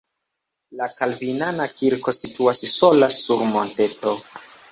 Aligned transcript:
La 0.79 0.87
kalvinana 1.01 1.67
kirko 1.81 2.15
situas 2.21 2.63
sola 2.71 3.13
sur 3.19 3.47
monteto. 3.53 4.17